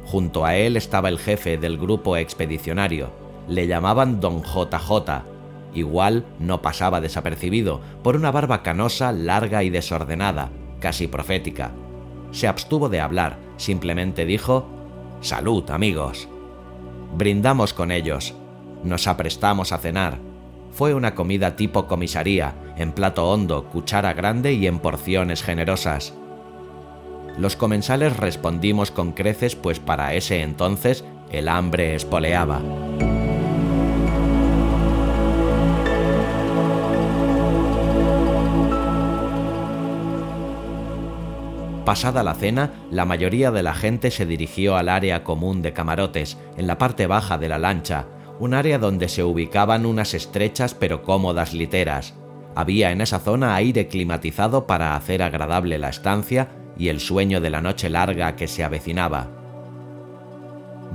Junto 0.05 0.45
a 0.45 0.55
él 0.55 0.77
estaba 0.77 1.09
el 1.09 1.19
jefe 1.19 1.57
del 1.57 1.77
grupo 1.77 2.15
expedicionario. 2.15 3.27
Le 3.49 3.67
llamaban 3.67 4.19
Don 4.19 4.43
JJ, 4.43 5.23
Igual 5.73 6.25
no 6.39 6.61
pasaba 6.61 7.01
desapercibido 7.01 7.79
por 8.03 8.15
una 8.15 8.31
barba 8.31 8.63
canosa, 8.63 9.11
larga 9.11 9.63
y 9.63 9.69
desordenada, 9.69 10.49
casi 10.79 11.07
profética. 11.07 11.71
Se 12.31 12.47
abstuvo 12.47 12.89
de 12.89 12.99
hablar, 12.99 13.37
simplemente 13.57 14.25
dijo, 14.25 14.67
Salud, 15.21 15.69
amigos. 15.69 16.27
Brindamos 17.15 17.73
con 17.73 17.91
ellos. 17.91 18.35
Nos 18.83 19.07
aprestamos 19.07 19.71
a 19.71 19.77
cenar. 19.77 20.17
Fue 20.71 20.93
una 20.93 21.13
comida 21.13 21.55
tipo 21.55 21.87
comisaría, 21.87 22.53
en 22.77 22.93
plato 22.93 23.29
hondo, 23.29 23.65
cuchara 23.65 24.13
grande 24.13 24.53
y 24.53 24.67
en 24.67 24.79
porciones 24.79 25.43
generosas. 25.43 26.13
Los 27.37 27.55
comensales 27.55 28.15
respondimos 28.17 28.91
con 28.91 29.11
creces, 29.11 29.55
pues 29.55 29.79
para 29.79 30.13
ese 30.13 30.41
entonces 30.41 31.03
el 31.31 31.47
hambre 31.47 31.95
espoleaba. 31.95 32.61
Pasada 41.85 42.23
la 42.23 42.35
cena, 42.35 42.73
la 42.91 43.05
mayoría 43.05 43.51
de 43.51 43.63
la 43.63 43.73
gente 43.73 44.11
se 44.11 44.25
dirigió 44.25 44.75
al 44.75 44.89
área 44.89 45.23
común 45.23 45.61
de 45.61 45.73
camarotes, 45.73 46.37
en 46.57 46.67
la 46.67 46.77
parte 46.77 47.07
baja 47.07 47.37
de 47.37 47.49
la 47.49 47.57
lancha, 47.57 48.05
un 48.39 48.53
área 48.53 48.77
donde 48.77 49.09
se 49.09 49.23
ubicaban 49.23 49.85
unas 49.85 50.13
estrechas 50.13 50.73
pero 50.73 51.03
cómodas 51.03 51.53
literas. 51.53 52.13
Había 52.55 52.91
en 52.91 53.01
esa 53.01 53.19
zona 53.19 53.55
aire 53.55 53.87
climatizado 53.87 54.67
para 54.67 54.95
hacer 54.95 55.21
agradable 55.21 55.77
la 55.77 55.89
estancia 55.89 56.49
y 56.77 56.89
el 56.89 56.99
sueño 56.99 57.41
de 57.41 57.49
la 57.49 57.61
noche 57.61 57.89
larga 57.89 58.35
que 58.35 58.47
se 58.47 58.63
avecinaba. 58.63 59.27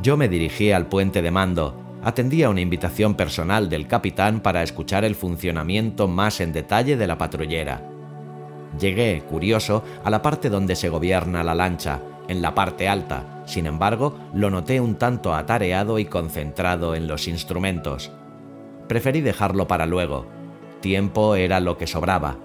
Yo 0.02 0.16
me 0.16 0.28
dirigí 0.28 0.72
al 0.72 0.86
puente 0.86 1.22
de 1.22 1.30
mando, 1.30 1.80
atendía 2.02 2.50
una 2.50 2.60
invitación 2.60 3.14
personal 3.14 3.68
del 3.68 3.86
capitán 3.86 4.40
para 4.40 4.62
escuchar 4.62 5.04
el 5.04 5.14
funcionamiento 5.14 6.08
más 6.08 6.40
en 6.40 6.52
detalle 6.52 6.96
de 6.96 7.06
la 7.06 7.18
patrullera. 7.18 7.93
Llegué, 8.78 9.22
curioso, 9.28 9.82
a 10.02 10.10
la 10.10 10.22
parte 10.22 10.50
donde 10.50 10.76
se 10.76 10.88
gobierna 10.88 11.44
la 11.44 11.54
lancha, 11.54 12.00
en 12.28 12.42
la 12.42 12.54
parte 12.54 12.88
alta. 12.88 13.42
Sin 13.46 13.66
embargo, 13.66 14.16
lo 14.32 14.50
noté 14.50 14.80
un 14.80 14.96
tanto 14.96 15.34
atareado 15.34 15.98
y 15.98 16.06
concentrado 16.06 16.94
en 16.94 17.06
los 17.06 17.28
instrumentos. 17.28 18.10
Preferí 18.88 19.20
dejarlo 19.20 19.68
para 19.68 19.86
luego. 19.86 20.26
Tiempo 20.80 21.34
era 21.34 21.60
lo 21.60 21.78
que 21.78 21.86
sobraba. 21.86 22.36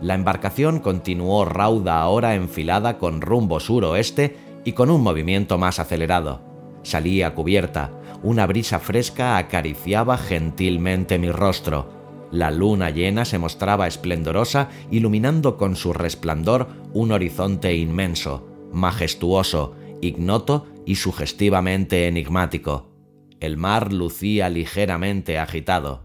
La 0.00 0.14
embarcación 0.14 0.80
continuó 0.80 1.44
rauda 1.44 2.00
ahora 2.00 2.34
enfilada 2.34 2.98
con 2.98 3.20
rumbo 3.20 3.60
suroeste 3.60 4.36
y 4.64 4.72
con 4.72 4.90
un 4.90 5.02
movimiento 5.02 5.58
más 5.58 5.78
acelerado. 5.78 6.40
Salí 6.82 7.22
a 7.22 7.34
cubierta. 7.34 7.90
Una 8.22 8.46
brisa 8.46 8.78
fresca 8.78 9.36
acariciaba 9.36 10.16
gentilmente 10.16 11.18
mi 11.18 11.30
rostro 11.30 11.93
la 12.34 12.50
luna 12.50 12.90
llena 12.90 13.24
se 13.24 13.38
mostraba 13.38 13.86
esplendorosa, 13.86 14.68
iluminando 14.90 15.56
con 15.56 15.76
su 15.76 15.92
resplandor 15.92 16.66
un 16.92 17.12
horizonte 17.12 17.76
inmenso, 17.76 18.48
majestuoso, 18.72 19.76
ignoto 20.02 20.66
y 20.84 20.96
sugestivamente 20.96 22.08
enigmático. 22.08 22.90
El 23.38 23.56
mar 23.56 23.92
lucía 23.92 24.48
ligeramente 24.48 25.38
agitado. 25.38 26.03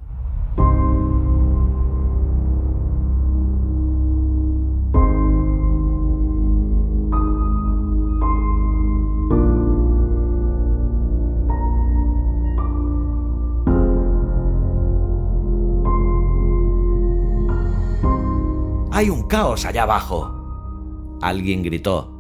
Hay 18.99 19.09
un 19.09 19.23
caos 19.29 19.63
allá 19.63 19.83
abajo. 19.83 21.17
Alguien 21.21 21.63
gritó. 21.63 22.11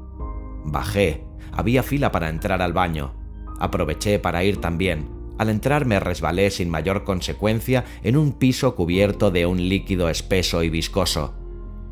Bajé. 0.63 1.25
Había 1.51 1.83
fila 1.83 2.09
para 2.09 2.29
entrar 2.29 2.61
al 2.61 2.71
baño. 2.71 3.15
Aproveché 3.59 4.17
para 4.17 4.45
ir 4.45 4.61
también. 4.61 5.09
Al 5.37 5.49
entrar 5.49 5.85
me 5.85 5.99
resbalé 5.99 6.49
sin 6.51 6.69
mayor 6.69 7.03
consecuencia 7.03 7.83
en 8.01 8.15
un 8.15 8.31
piso 8.31 8.75
cubierto 8.75 9.29
de 9.29 9.45
un 9.45 9.57
líquido 9.67 10.07
espeso 10.07 10.63
y 10.63 10.69
viscoso. 10.69 11.33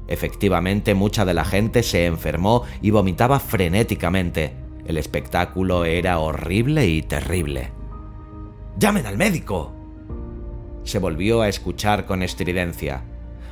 Efectivamente, 0.08 0.94
mucha 0.94 1.26
de 1.26 1.34
la 1.34 1.44
gente 1.44 1.84
se 1.84 2.06
enfermó 2.06 2.64
y 2.82 2.92
vomitaba 2.92 3.42
frenéticamente. 3.42 4.56
El 4.86 4.96
espectáculo 4.96 5.84
era 5.84 6.20
horrible 6.20 6.88
y 6.88 7.02
terrible. 7.02 7.72
¡Llamen 8.80 9.06
al 9.06 9.18
médico! 9.18 9.74
Se 10.86 11.00
volvió 11.00 11.42
a 11.42 11.50
escuchar 11.50 12.06
con 12.06 12.24
estridencia 12.24 13.04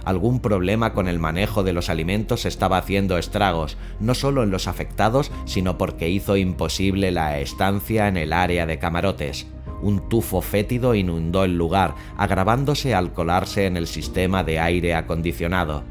algún 0.05 0.39
problema 0.39 0.93
con 0.93 1.07
el 1.07 1.19
manejo 1.19 1.63
de 1.63 1.73
los 1.73 1.89
alimentos 1.89 2.45
estaba 2.45 2.77
haciendo 2.77 3.17
estragos, 3.17 3.77
no 3.99 4.13
solo 4.13 4.43
en 4.43 4.51
los 4.51 4.67
afectados, 4.67 5.31
sino 5.45 5.77
porque 5.77 6.09
hizo 6.09 6.37
imposible 6.37 7.11
la 7.11 7.39
estancia 7.39 8.07
en 8.07 8.17
el 8.17 8.31
área 8.31 8.65
de 8.65 8.79
camarotes. 8.79 9.47
Un 9.81 10.07
tufo 10.07 10.41
fétido 10.41 10.95
inundó 10.95 11.43
el 11.43 11.57
lugar, 11.57 11.95
agravándose 12.17 12.95
al 12.95 13.11
colarse 13.11 13.65
en 13.65 13.77
el 13.77 13.87
sistema 13.87 14.43
de 14.43 14.59
aire 14.59 14.95
acondicionado. 14.95 15.83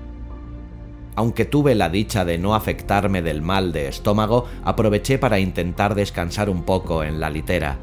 Aunque 1.16 1.44
tuve 1.44 1.74
la 1.74 1.90
dicha 1.90 2.24
de 2.24 2.38
no 2.38 2.54
afectarme 2.54 3.22
del 3.22 3.42
mal 3.42 3.72
de 3.72 3.88
estómago, 3.88 4.46
aproveché 4.64 5.18
para 5.18 5.38
intentar 5.38 5.94
descansar 5.94 6.50
un 6.50 6.64
poco 6.64 7.04
en 7.04 7.20
la 7.20 7.30
litera. 7.30 7.78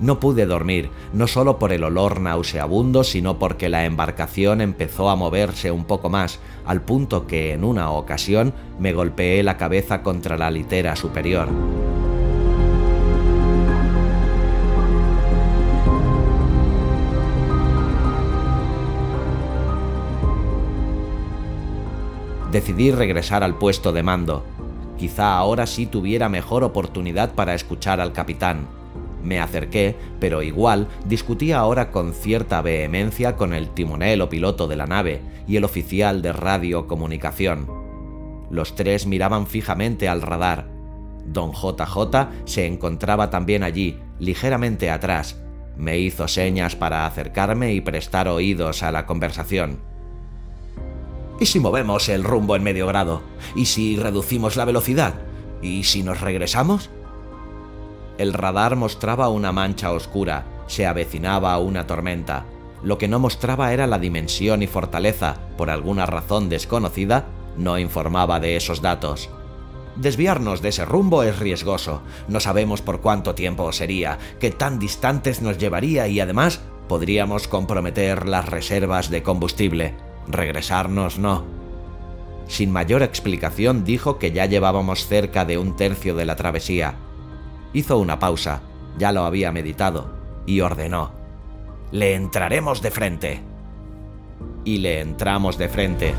No 0.00 0.18
pude 0.18 0.46
dormir, 0.46 0.88
no 1.12 1.26
solo 1.26 1.58
por 1.58 1.74
el 1.74 1.84
olor 1.84 2.22
nauseabundo, 2.22 3.04
sino 3.04 3.38
porque 3.38 3.68
la 3.68 3.84
embarcación 3.84 4.62
empezó 4.62 5.10
a 5.10 5.16
moverse 5.16 5.70
un 5.70 5.84
poco 5.84 6.08
más, 6.08 6.40
al 6.64 6.80
punto 6.80 7.26
que 7.26 7.52
en 7.52 7.64
una 7.64 7.90
ocasión 7.90 8.54
me 8.78 8.94
golpeé 8.94 9.42
la 9.42 9.58
cabeza 9.58 10.02
contra 10.02 10.38
la 10.38 10.50
litera 10.50 10.96
superior. 10.96 11.48
Decidí 22.50 22.90
regresar 22.90 23.44
al 23.44 23.58
puesto 23.58 23.92
de 23.92 24.02
mando. 24.02 24.44
Quizá 24.98 25.36
ahora 25.36 25.66
sí 25.66 25.84
tuviera 25.84 26.30
mejor 26.30 26.64
oportunidad 26.64 27.34
para 27.34 27.54
escuchar 27.54 28.00
al 28.00 28.12
capitán 28.12 28.79
me 29.22 29.40
acerqué, 29.40 29.96
pero 30.18 30.42
igual 30.42 30.88
discutía 31.06 31.58
ahora 31.58 31.90
con 31.90 32.12
cierta 32.12 32.62
vehemencia 32.62 33.36
con 33.36 33.52
el 33.52 33.70
timonel 33.70 34.22
o 34.22 34.28
piloto 34.28 34.66
de 34.66 34.76
la 34.76 34.86
nave 34.86 35.20
y 35.46 35.56
el 35.56 35.64
oficial 35.64 36.22
de 36.22 36.32
radiocomunicación. 36.32 37.66
Los 38.50 38.74
tres 38.74 39.06
miraban 39.06 39.46
fijamente 39.46 40.08
al 40.08 40.22
radar. 40.22 40.66
Don 41.26 41.52
JJ 41.52 42.28
se 42.44 42.66
encontraba 42.66 43.30
también 43.30 43.62
allí, 43.62 43.98
ligeramente 44.18 44.90
atrás. 44.90 45.40
Me 45.76 45.98
hizo 45.98 46.28
señas 46.28 46.76
para 46.76 47.06
acercarme 47.06 47.72
y 47.74 47.80
prestar 47.80 48.28
oídos 48.28 48.82
a 48.82 48.90
la 48.90 49.06
conversación. 49.06 49.78
¿Y 51.38 51.46
si 51.46 51.58
movemos 51.58 52.08
el 52.08 52.24
rumbo 52.24 52.54
en 52.56 52.62
medio 52.62 52.86
grado? 52.86 53.22
¿Y 53.54 53.66
si 53.66 53.96
reducimos 53.96 54.56
la 54.56 54.66
velocidad? 54.66 55.14
¿Y 55.62 55.84
si 55.84 56.02
nos 56.02 56.20
regresamos? 56.20 56.90
El 58.20 58.34
radar 58.34 58.76
mostraba 58.76 59.30
una 59.30 59.50
mancha 59.50 59.92
oscura, 59.92 60.44
se 60.66 60.86
avecinaba 60.86 61.56
una 61.56 61.86
tormenta. 61.86 62.44
Lo 62.82 62.98
que 62.98 63.08
no 63.08 63.18
mostraba 63.18 63.72
era 63.72 63.86
la 63.86 63.98
dimensión 63.98 64.62
y 64.62 64.66
fortaleza, 64.66 65.38
por 65.56 65.70
alguna 65.70 66.04
razón 66.04 66.50
desconocida, 66.50 67.28
no 67.56 67.78
informaba 67.78 68.38
de 68.38 68.56
esos 68.56 68.82
datos. 68.82 69.30
Desviarnos 69.96 70.60
de 70.60 70.68
ese 70.68 70.84
rumbo 70.84 71.22
es 71.22 71.38
riesgoso, 71.38 72.02
no 72.28 72.40
sabemos 72.40 72.82
por 72.82 73.00
cuánto 73.00 73.34
tiempo 73.34 73.72
sería, 73.72 74.18
qué 74.38 74.50
tan 74.50 74.78
distantes 74.78 75.40
nos 75.40 75.56
llevaría 75.56 76.06
y 76.06 76.20
además 76.20 76.60
podríamos 76.88 77.48
comprometer 77.48 78.28
las 78.28 78.46
reservas 78.50 79.08
de 79.08 79.22
combustible. 79.22 79.94
Regresarnos 80.28 81.18
no. 81.18 81.46
Sin 82.48 82.70
mayor 82.70 83.02
explicación 83.02 83.82
dijo 83.82 84.18
que 84.18 84.30
ya 84.30 84.44
llevábamos 84.44 85.06
cerca 85.06 85.46
de 85.46 85.56
un 85.56 85.74
tercio 85.74 86.14
de 86.14 86.26
la 86.26 86.36
travesía. 86.36 86.98
Hizo 87.72 87.98
una 87.98 88.18
pausa, 88.18 88.62
ya 88.98 89.12
lo 89.12 89.24
había 89.24 89.52
meditado, 89.52 90.10
y 90.44 90.60
ordenó. 90.60 91.12
Le 91.92 92.14
entraremos 92.14 92.82
de 92.82 92.90
frente. 92.90 93.40
Y 94.64 94.78
le 94.78 95.00
entramos 95.00 95.56
de 95.56 95.68
frente. 95.68 96.14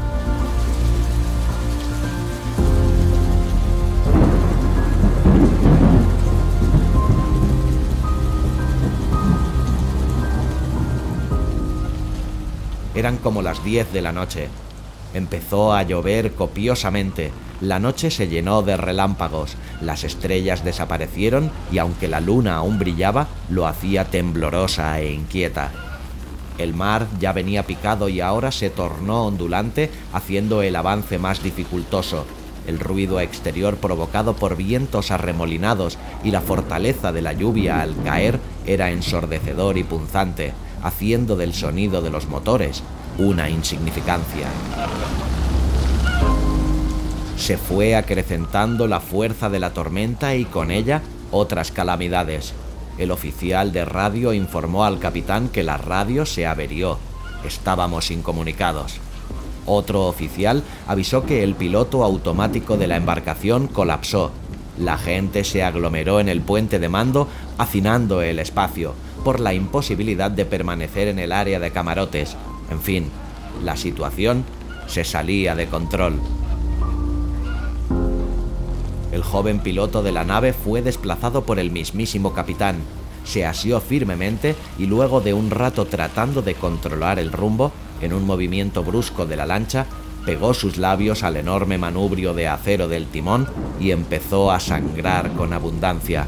Eran 12.95 13.17
como 13.17 13.41
las 13.41 13.63
10 13.63 13.91
de 13.91 14.01
la 14.01 14.11
noche. 14.13 14.47
Empezó 15.13 15.73
a 15.73 15.83
llover 15.83 16.33
copiosamente, 16.33 17.31
la 17.59 17.79
noche 17.79 18.09
se 18.09 18.27
llenó 18.27 18.61
de 18.63 18.77
relámpagos, 18.77 19.55
las 19.81 20.03
estrellas 20.03 20.63
desaparecieron 20.63 21.51
y 21.71 21.77
aunque 21.77 22.07
la 22.07 22.21
luna 22.21 22.55
aún 22.55 22.79
brillaba, 22.79 23.27
lo 23.49 23.67
hacía 23.67 24.05
temblorosa 24.05 24.99
e 24.99 25.11
inquieta. 25.11 25.71
El 26.57 26.73
mar 26.73 27.07
ya 27.19 27.33
venía 27.33 27.63
picado 27.63 28.09
y 28.09 28.21
ahora 28.21 28.51
se 28.51 28.69
tornó 28.69 29.25
ondulante, 29.25 29.89
haciendo 30.13 30.61
el 30.61 30.75
avance 30.75 31.17
más 31.17 31.43
dificultoso. 31.43 32.25
El 32.67 32.79
ruido 32.79 33.19
exterior 33.19 33.77
provocado 33.77 34.35
por 34.35 34.55
vientos 34.55 35.11
arremolinados 35.11 35.97
y 36.23 36.31
la 36.31 36.41
fortaleza 36.41 37.11
de 37.11 37.21
la 37.21 37.33
lluvia 37.33 37.81
al 37.81 37.95
caer 38.03 38.39
era 38.65 38.91
ensordecedor 38.91 39.77
y 39.77 39.83
punzante 39.83 40.53
haciendo 40.83 41.35
del 41.35 41.53
sonido 41.53 42.01
de 42.01 42.09
los 42.09 42.27
motores 42.27 42.83
una 43.21 43.49
insignificancia. 43.49 44.47
Se 47.37 47.57
fue 47.57 47.95
acrecentando 47.95 48.87
la 48.87 48.99
fuerza 48.99 49.49
de 49.49 49.59
la 49.59 49.73
tormenta 49.73 50.35
y 50.35 50.45
con 50.45 50.71
ella 50.71 51.01
otras 51.31 51.71
calamidades. 51.71 52.53
El 52.97 53.11
oficial 53.11 53.71
de 53.71 53.85
radio 53.85 54.33
informó 54.33 54.85
al 54.85 54.99
capitán 54.99 55.49
que 55.49 55.63
la 55.63 55.77
radio 55.77 56.25
se 56.25 56.45
averió. 56.45 56.97
Estábamos 57.45 58.11
incomunicados. 58.11 58.99
Otro 59.65 60.07
oficial 60.07 60.63
avisó 60.87 61.25
que 61.25 61.43
el 61.43 61.55
piloto 61.55 62.03
automático 62.03 62.77
de 62.77 62.87
la 62.87 62.97
embarcación 62.97 63.67
colapsó. 63.67 64.31
La 64.77 64.97
gente 64.97 65.43
se 65.43 65.63
aglomeró 65.63 66.19
en 66.19 66.29
el 66.29 66.41
puente 66.41 66.79
de 66.79 66.89
mando, 66.89 67.27
hacinando 67.57 68.21
el 68.21 68.39
espacio 68.39 68.93
por 69.23 69.39
la 69.39 69.53
imposibilidad 69.53 70.31
de 70.31 70.45
permanecer 70.45 71.07
en 71.07 71.19
el 71.19 71.31
área 71.31 71.59
de 71.59 71.71
camarotes. 71.71 72.35
En 72.71 72.79
fin, 72.79 73.11
la 73.63 73.75
situación 73.75 74.45
se 74.87 75.03
salía 75.03 75.55
de 75.55 75.67
control. 75.67 76.19
El 79.11 79.23
joven 79.23 79.59
piloto 79.59 80.01
de 80.01 80.13
la 80.13 80.23
nave 80.23 80.53
fue 80.53 80.81
desplazado 80.81 81.43
por 81.43 81.59
el 81.59 81.69
mismísimo 81.69 82.33
capitán. 82.33 82.77
Se 83.25 83.45
asió 83.45 83.81
firmemente 83.81 84.55
y 84.79 84.85
luego 84.85 85.19
de 85.19 85.33
un 85.33 85.51
rato 85.51 85.85
tratando 85.85 86.41
de 86.41 86.55
controlar 86.55 87.19
el 87.19 87.33
rumbo, 87.33 87.73
en 88.01 88.13
un 88.13 88.25
movimiento 88.25 88.83
brusco 88.83 89.25
de 89.25 89.35
la 89.35 89.45
lancha, 89.45 89.85
pegó 90.25 90.53
sus 90.53 90.77
labios 90.77 91.23
al 91.23 91.35
enorme 91.35 91.77
manubrio 91.77 92.33
de 92.33 92.47
acero 92.47 92.87
del 92.87 93.05
timón 93.07 93.47
y 93.81 93.91
empezó 93.91 94.49
a 94.49 94.61
sangrar 94.61 95.33
con 95.33 95.51
abundancia. 95.51 96.27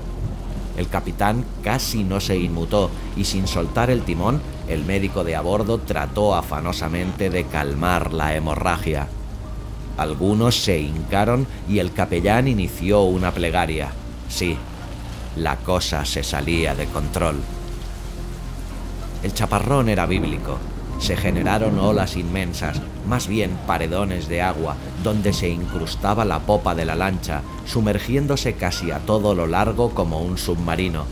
El 0.77 0.89
capitán 0.89 1.45
casi 1.63 2.03
no 2.03 2.19
se 2.19 2.37
inmutó 2.37 2.89
y 3.15 3.25
sin 3.25 3.47
soltar 3.47 3.89
el 3.89 4.01
timón, 4.01 4.41
el 4.73 4.83
médico 4.85 5.23
de 5.23 5.35
a 5.35 5.41
bordo 5.41 5.79
trató 5.79 6.35
afanosamente 6.35 7.29
de 7.29 7.45
calmar 7.45 8.13
la 8.13 8.35
hemorragia. 8.35 9.07
Algunos 9.97 10.55
se 10.55 10.79
hincaron 10.79 11.47
y 11.69 11.79
el 11.79 11.93
capellán 11.93 12.47
inició 12.47 13.03
una 13.03 13.31
plegaria. 13.31 13.91
Sí, 14.29 14.57
la 15.35 15.57
cosa 15.57 16.05
se 16.05 16.23
salía 16.23 16.75
de 16.75 16.87
control. 16.87 17.37
El 19.23 19.33
chaparrón 19.33 19.89
era 19.89 20.05
bíblico 20.05 20.59
se 21.03 21.17
generaron 21.17 21.79
olas 21.79 22.15
inmensas, 22.15 22.81
más 23.05 23.27
bien 23.27 23.57
paredones 23.67 24.29
de 24.29 24.41
agua, 24.41 24.77
donde 25.03 25.33
se 25.33 25.49
incrustaba 25.49 26.23
la 26.23 26.39
popa 26.39 26.75
de 26.75 26.85
la 26.85 26.95
lancha, 26.95 27.41
sumergiéndose 27.65 28.53
casi 28.53 28.91
a 28.91 28.99
todo 28.99 29.35
lo 29.35 29.45
largo 29.45 29.89
como 29.89 30.21
un 30.21 30.37
submarino. 30.37 31.05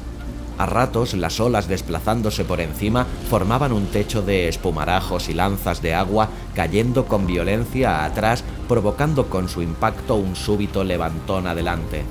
A 0.62 0.68
ratos 0.68 1.16
las 1.16 1.40
olas 1.40 1.68
desplazándose 1.68 2.46
por 2.46 2.62
encima 2.62 3.08
formaban 3.32 3.72
un 3.72 3.88
techo 3.88 4.22
de 4.22 4.48
espumarajos 4.48 5.28
y 5.28 5.34
lanzas 5.34 5.82
de 5.82 5.96
agua 5.96 6.30
cayendo 6.54 7.06
con 7.08 7.26
violencia 7.26 8.06
atrás, 8.06 8.44
provocando 8.68 9.26
con 9.26 9.50
su 9.50 9.64
impacto 9.64 10.18
un 10.18 10.36
súbito 10.36 10.84
levantón 10.84 11.48
adelante. 11.48 12.04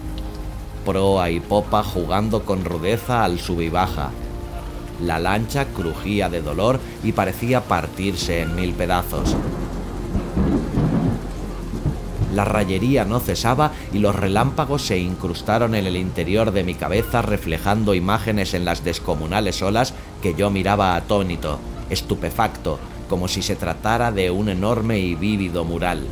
Proa 0.85 1.31
y 1.31 1.39
popa 1.39 1.85
jugando 1.85 2.45
con 2.45 2.65
rudeza 2.65 3.23
al 3.23 3.39
sub 3.39 3.61
y 3.61 3.69
baja, 3.69 4.11
la 5.01 5.21
lancha 5.21 5.67
crujía 5.67 6.29
de 6.29 6.43
dolor 6.43 6.81
y 7.05 7.13
parecía 7.13 7.61
partirse 7.61 8.41
en 8.41 8.57
mil 8.57 8.73
pedazos. 8.73 9.37
La 12.40 12.46
rayería 12.46 13.05
no 13.05 13.20
cesaba 13.20 13.72
y 13.92 13.98
los 13.98 14.16
relámpagos 14.16 14.81
se 14.81 14.96
incrustaron 14.96 15.74
en 15.74 15.87
el 15.87 15.94
interior 15.94 16.53
de 16.53 16.64
mi 16.64 16.72
cabeza 16.72 17.20
reflejando 17.20 17.92
imágenes 17.92 18.55
en 18.55 18.64
las 18.64 18.83
descomunales 18.83 19.61
olas 19.61 19.92
que 20.22 20.35
yo 20.35 20.48
miraba 20.48 20.96
atónito, 20.96 21.59
estupefacto, 21.90 22.79
como 23.11 23.29
si 23.29 23.42
se 23.42 23.57
tratara 23.57 24.11
de 24.11 24.31
un 24.31 24.48
enorme 24.48 25.00
y 25.00 25.16
vívido 25.16 25.66
mural. 25.66 26.07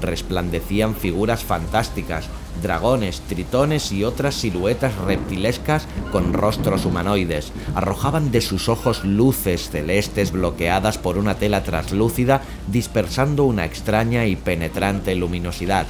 Resplandecían 0.00 0.96
figuras 0.96 1.44
fantásticas, 1.44 2.28
dragones, 2.60 3.20
tritones 3.22 3.92
y 3.92 4.04
otras 4.04 4.34
siluetas 4.34 4.96
reptilescas 4.96 5.86
con 6.10 6.32
rostros 6.32 6.84
humanoides. 6.84 7.52
Arrojaban 7.74 8.30
de 8.30 8.40
sus 8.40 8.68
ojos 8.68 9.04
luces 9.04 9.70
celestes 9.70 10.32
bloqueadas 10.32 10.98
por 10.98 11.18
una 11.18 11.36
tela 11.36 11.62
translúcida, 11.62 12.42
dispersando 12.68 13.44
una 13.44 13.64
extraña 13.64 14.26
y 14.26 14.36
penetrante 14.36 15.14
luminosidad. 15.14 15.86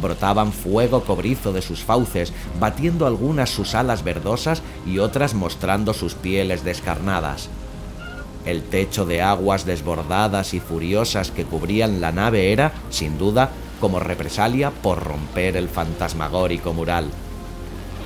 Brotaban 0.00 0.52
fuego 0.52 1.02
cobrizo 1.02 1.52
de 1.52 1.62
sus 1.62 1.82
fauces, 1.82 2.32
batiendo 2.60 3.06
algunas 3.06 3.50
sus 3.50 3.74
alas 3.74 4.04
verdosas 4.04 4.62
y 4.86 4.98
otras 4.98 5.34
mostrando 5.34 5.92
sus 5.94 6.14
pieles 6.14 6.62
descarnadas. 6.64 7.48
El 8.44 8.62
techo 8.62 9.04
de 9.04 9.20
aguas 9.20 9.66
desbordadas 9.66 10.54
y 10.54 10.60
furiosas 10.60 11.30
que 11.30 11.44
cubrían 11.44 12.00
la 12.00 12.12
nave 12.12 12.52
era, 12.52 12.72
sin 12.90 13.18
duda, 13.18 13.50
como 13.80 14.00
represalia 14.00 14.70
por 14.70 15.02
romper 15.02 15.56
el 15.56 15.68
fantasmagórico 15.68 16.72
mural. 16.72 17.10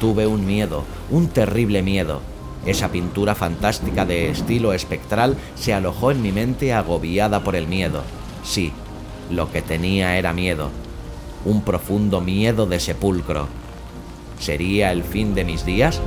Tuve 0.01 0.27
un 0.27 0.47
miedo, 0.47 0.85
un 1.11 1.29
terrible 1.29 1.83
miedo. 1.83 2.21
Esa 2.67 2.91
pintura 2.91 3.35
fantástica 3.35 4.05
de 4.05 4.31
estilo 4.31 4.73
espectral 4.73 5.37
se 5.55 5.75
alojó 5.75 6.11
en 6.11 6.23
mi 6.23 6.33
mente 6.33 6.73
agobiada 6.73 7.43
por 7.43 7.57
el 7.57 7.67
miedo. 7.67 8.03
Sí, 8.45 8.73
lo 9.31 9.51
que 9.51 9.63
tenía 9.63 10.17
era 10.17 10.33
miedo. 10.33 10.71
Un 11.45 11.63
profundo 11.63 12.21
miedo 12.21 12.67
de 12.67 12.79
sepulcro. 12.79 13.49
¿Sería 14.39 14.93
el 14.93 15.03
fin 15.03 15.35
de 15.35 15.45
mis 15.45 15.65
días? 15.65 16.01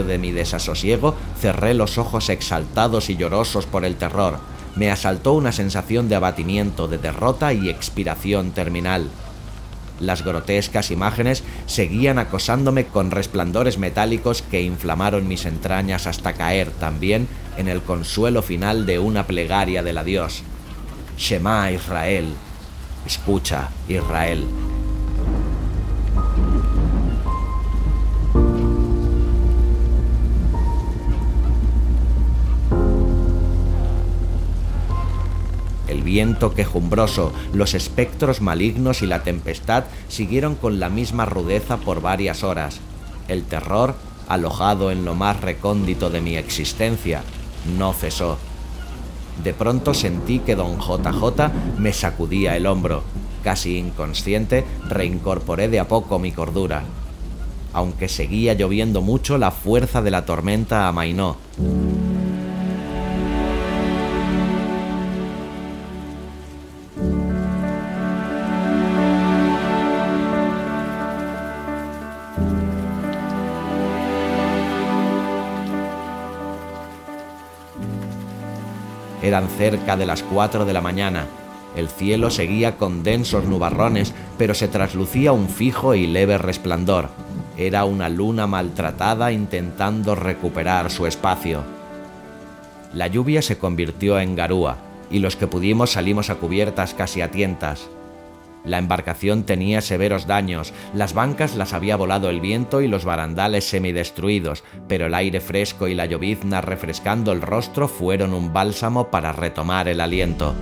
De 0.00 0.18
mi 0.18 0.32
desasosiego, 0.32 1.14
cerré 1.38 1.74
los 1.74 1.98
ojos 1.98 2.30
exaltados 2.30 3.10
y 3.10 3.16
llorosos 3.16 3.66
por 3.66 3.84
el 3.84 3.96
terror. 3.96 4.38
Me 4.74 4.90
asaltó 4.90 5.34
una 5.34 5.52
sensación 5.52 6.08
de 6.08 6.14
abatimiento, 6.16 6.88
de 6.88 6.98
derrota 6.98 7.52
y 7.52 7.68
expiración 7.68 8.52
terminal. 8.52 9.10
Las 10.00 10.24
grotescas 10.24 10.90
imágenes 10.90 11.44
seguían 11.66 12.18
acosándome 12.18 12.86
con 12.86 13.10
resplandores 13.10 13.78
metálicos 13.78 14.42
que 14.42 14.62
inflamaron 14.62 15.28
mis 15.28 15.44
entrañas 15.44 16.06
hasta 16.06 16.32
caer 16.32 16.70
también 16.70 17.28
en 17.56 17.68
el 17.68 17.82
consuelo 17.82 18.42
final 18.42 18.86
de 18.86 18.98
una 18.98 19.26
plegaria 19.26 19.82
del 19.82 19.98
adiós. 19.98 20.42
Shema 21.18 21.70
Israel. 21.70 22.34
Escucha, 23.06 23.68
Israel. 23.88 24.46
Viento 36.12 36.52
quejumbroso, 36.52 37.32
los 37.54 37.72
espectros 37.72 38.42
malignos 38.42 39.00
y 39.00 39.06
la 39.06 39.22
tempestad 39.22 39.84
siguieron 40.08 40.56
con 40.56 40.78
la 40.78 40.90
misma 40.90 41.24
rudeza 41.24 41.78
por 41.78 42.02
varias 42.02 42.44
horas. 42.44 42.80
El 43.28 43.44
terror, 43.44 43.94
alojado 44.28 44.90
en 44.90 45.06
lo 45.06 45.14
más 45.14 45.40
recóndito 45.40 46.10
de 46.10 46.20
mi 46.20 46.36
existencia, 46.36 47.22
no 47.78 47.94
cesó. 47.94 48.36
De 49.42 49.54
pronto 49.54 49.94
sentí 49.94 50.40
que 50.40 50.54
don 50.54 50.80
JJ 50.80 51.50
me 51.78 51.94
sacudía 51.94 52.58
el 52.58 52.66
hombro. 52.66 53.04
Casi 53.42 53.78
inconsciente, 53.78 54.66
reincorporé 54.90 55.68
de 55.68 55.80
a 55.80 55.88
poco 55.88 56.18
mi 56.18 56.30
cordura. 56.30 56.82
aunque 57.74 58.10
seguía 58.10 58.52
lloviendo 58.52 59.00
mucho, 59.00 59.38
la 59.38 59.50
fuerza 59.50 60.02
de 60.02 60.10
la 60.10 60.26
tormenta 60.26 60.88
amainó. 60.88 61.38
Eran 79.22 79.48
cerca 79.48 79.96
de 79.96 80.06
las 80.06 80.22
cuatro 80.22 80.64
de 80.64 80.72
la 80.72 80.80
mañana. 80.80 81.26
El 81.76 81.88
cielo 81.88 82.30
seguía 82.30 82.76
con 82.76 83.02
densos 83.02 83.44
nubarrones, 83.44 84.12
pero 84.36 84.52
se 84.54 84.68
traslucía 84.68 85.32
un 85.32 85.48
fijo 85.48 85.94
y 85.94 86.06
leve 86.06 86.36
resplandor. 86.36 87.08
Era 87.56 87.84
una 87.84 88.08
luna 88.08 88.46
maltratada 88.46 89.32
intentando 89.32 90.14
recuperar 90.14 90.90
su 90.90 91.06
espacio. 91.06 91.62
La 92.92 93.06
lluvia 93.06 93.40
se 93.40 93.56
convirtió 93.56 94.18
en 94.18 94.36
garúa, 94.36 94.76
y 95.10 95.20
los 95.20 95.36
que 95.36 95.46
pudimos 95.46 95.92
salimos 95.92 96.28
a 96.28 96.34
cubiertas 96.34 96.92
casi 96.92 97.22
a 97.22 97.30
tientas. 97.30 97.88
La 98.64 98.78
embarcación 98.78 99.42
tenía 99.44 99.80
severos 99.80 100.26
daños, 100.26 100.72
las 100.94 101.14
bancas 101.14 101.56
las 101.56 101.72
había 101.72 101.96
volado 101.96 102.30
el 102.30 102.40
viento 102.40 102.80
y 102.80 102.88
los 102.88 103.04
barandales 103.04 103.64
semidestruidos, 103.64 104.62
pero 104.88 105.06
el 105.06 105.14
aire 105.14 105.40
fresco 105.40 105.88
y 105.88 105.94
la 105.94 106.06
llovizna 106.06 106.60
refrescando 106.60 107.32
el 107.32 107.42
rostro 107.42 107.88
fueron 107.88 108.34
un 108.34 108.52
bálsamo 108.52 109.10
para 109.10 109.32
retomar 109.32 109.88
el 109.88 110.00
aliento. 110.00 110.54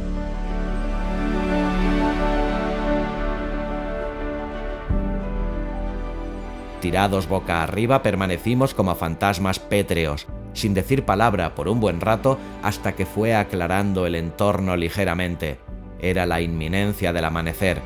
Tirados 6.81 7.29
boca 7.29 7.63
arriba 7.63 8.03
permanecimos 8.03 8.73
como 8.73 8.95
fantasmas 8.95 9.59
pétreos, 9.59 10.27
sin 10.55 10.73
decir 10.73 11.05
palabra 11.05 11.55
por 11.55 11.69
un 11.69 11.79
buen 11.79 12.01
rato 12.01 12.39
hasta 12.63 12.97
que 12.97 13.05
fue 13.05 13.35
aclarando 13.35 14.07
el 14.07 14.15
entorno 14.15 14.77
ligeramente. 14.77 15.59
Era 16.03 16.27
la 16.27 16.41
inminencia 16.41 17.13
del 17.13 17.25
amanecer. 17.25 17.83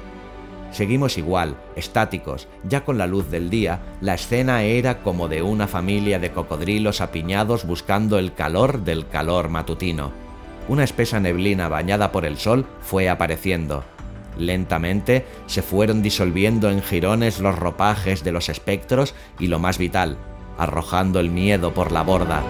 Seguimos 0.71 1.19
igual, 1.19 1.57
estáticos, 1.77 2.49
ya 2.65 2.85
con 2.85 2.99
la 2.99 3.07
luz 3.07 3.31
del 3.31 3.49
día, 3.49 3.81
la 4.01 4.15
escena 4.15 4.65
era 4.65 5.03
como 5.03 5.29
de 5.29 5.41
una 5.41 5.69
familia 5.69 6.19
de 6.19 6.33
cocodrilos 6.33 7.01
apiñados 7.01 7.65
buscando 7.65 8.19
el 8.19 8.35
calor 8.35 8.83
del 8.83 9.07
calor 9.07 9.51
matutino. 9.51 10.11
Una 10.67 10.83
espesa 10.83 11.21
neblina 11.21 11.69
bañada 11.69 12.11
por 12.11 12.25
el 12.25 12.39
sol 12.39 12.67
fue 12.81 13.09
apareciendo. 13.09 13.85
Lentamente 14.37 15.27
se 15.47 15.63
fueron 15.63 16.03
disolviendo 16.03 16.71
en 16.71 16.83
jirones 16.83 17.39
los 17.39 17.57
ropajes 17.57 18.25
de 18.25 18.33
los 18.33 18.49
espectros 18.49 19.15
y 19.39 19.47
lo 19.47 19.61
más 19.61 19.79
vital, 19.79 20.17
arrojando 20.59 21.21
el 21.21 21.31
miedo 21.31 21.73
por 21.73 21.93
la 21.93 22.03
borda. 22.03 22.43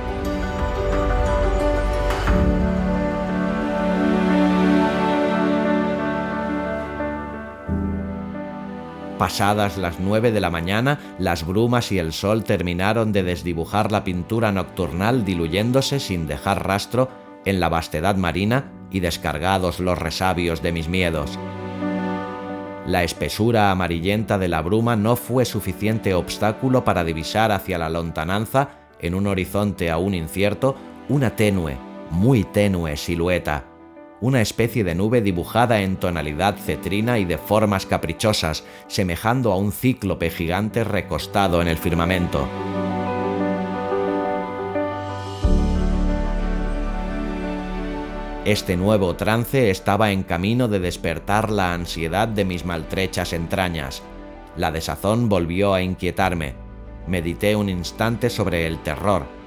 Pasadas 9.18 9.79
las 9.79 10.00
nueve 10.00 10.33
de 10.33 10.40
la 10.40 10.50
mañana, 10.50 10.98
las 11.18 11.46
brumas 11.46 11.92
y 11.92 11.98
el 11.98 12.12
sol 12.12 12.42
terminaron 12.42 13.12
de 13.12 13.22
desdibujar 13.22 13.92
la 13.92 14.03
pintura 14.03 14.50
nocturnal 14.50 15.24
diluyéndose 15.24 16.00
sin 16.00 16.27
dejar 16.27 16.66
rastro 16.66 17.09
en 17.44 17.61
la 17.61 17.68
vastedad 17.68 18.16
marina 18.16 18.72
y 18.90 19.00
descargados 19.00 19.79
los 19.79 19.98
resabios 19.98 20.62
de 20.62 20.72
mis 20.72 20.88
miedos. 20.88 21.38
La 22.87 23.03
espesura 23.03 23.70
amarillenta 23.70 24.37
de 24.37 24.48
la 24.48 24.61
bruma 24.62 24.96
no 24.96 25.16
fue 25.16 25.44
suficiente 25.44 26.12
obstáculo 26.12 26.85
para 26.85 27.05
divisar 27.05 27.53
hacia 27.53 27.79
la 27.79 27.88
lontananza, 27.88 28.70
en 29.00 29.14
un 29.14 29.27
horizonte 29.27 29.90
aún 29.90 30.14
incierto, 30.14 30.74
una 31.09 31.37
tenue, 31.37 31.77
muy 32.11 32.44
tenue 32.44 32.96
silueta, 32.96 33.64
una 34.24 34.40
especie 34.40 34.84
de 34.84 34.94
nube 34.94 35.20
dibujada 35.20 35.82
en 35.82 35.96
tonalidad 35.96 36.56
cetrina 36.56 37.18
y 37.18 37.26
de 37.26 37.37
formas 37.37 37.84
caprichosas, 37.84 38.64
semejando 38.87 39.52
a 39.52 39.58
un 39.58 39.70
cíclope 39.70 40.30
gigante 40.30 40.82
recostado 40.82 41.60
en 41.60 41.68
el 41.68 41.76
firmamento. 41.76 42.48
Este 48.46 48.78
nuevo 48.78 49.14
trance 49.14 49.68
estaba 49.68 50.10
en 50.10 50.22
camino 50.22 50.68
de 50.68 50.80
despertar 50.80 51.50
la 51.50 51.74
ansiedad 51.74 52.26
de 52.26 52.46
mis 52.46 52.64
maltrechas 52.64 53.34
entrañas. 53.34 54.02
La 54.56 54.72
desazón 54.72 55.28
volvió 55.28 55.74
a 55.74 55.82
inquietarme. 55.82 56.54
Medité 57.06 57.56
un 57.56 57.68
instante 57.68 58.30
sobre 58.30 58.66
el 58.66 58.78
terror. 58.78 59.43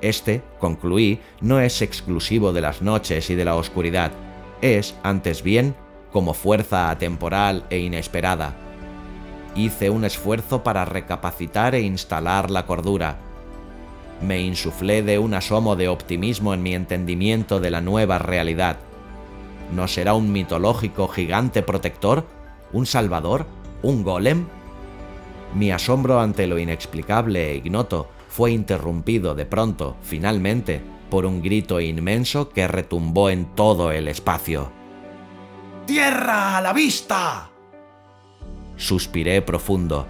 Este, 0.00 0.42
concluí, 0.58 1.20
no 1.40 1.60
es 1.60 1.82
exclusivo 1.82 2.52
de 2.52 2.60
las 2.60 2.82
noches 2.82 3.30
y 3.30 3.34
de 3.34 3.44
la 3.44 3.56
oscuridad. 3.56 4.12
Es, 4.60 4.94
antes 5.02 5.42
bien, 5.42 5.74
como 6.12 6.34
fuerza 6.34 6.90
atemporal 6.90 7.64
e 7.70 7.78
inesperada. 7.78 8.54
Hice 9.54 9.90
un 9.90 10.04
esfuerzo 10.04 10.62
para 10.62 10.84
recapacitar 10.84 11.74
e 11.74 11.80
instalar 11.80 12.50
la 12.50 12.66
cordura 12.66 13.18
me 14.24 14.40
insuflé 14.40 15.02
de 15.02 15.18
un 15.18 15.34
asomo 15.34 15.76
de 15.76 15.88
optimismo 15.88 16.54
en 16.54 16.62
mi 16.62 16.74
entendimiento 16.74 17.60
de 17.60 17.70
la 17.70 17.80
nueva 17.80 18.18
realidad. 18.18 18.78
¿No 19.72 19.88
será 19.88 20.14
un 20.14 20.32
mitológico 20.32 21.08
gigante 21.08 21.62
protector? 21.62 22.26
¿Un 22.72 22.86
salvador? 22.86 23.46
¿Un 23.82 24.02
golem? 24.02 24.46
Mi 25.54 25.70
asombro 25.72 26.20
ante 26.20 26.46
lo 26.46 26.58
inexplicable 26.58 27.50
e 27.50 27.56
ignoto 27.56 28.08
fue 28.34 28.50
interrumpido 28.50 29.36
de 29.36 29.46
pronto, 29.46 29.96
finalmente, 30.02 30.82
por 31.08 31.24
un 31.24 31.40
grito 31.40 31.80
inmenso 31.80 32.48
que 32.48 32.66
retumbó 32.66 33.30
en 33.30 33.44
todo 33.54 33.92
el 33.92 34.08
espacio. 34.08 34.72
¡Tierra 35.86 36.56
a 36.56 36.60
la 36.60 36.72
vista! 36.72 37.48
Suspiré 38.76 39.40
profundo. 39.40 40.08